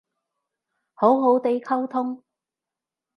[0.95, 2.23] 好好哋溝通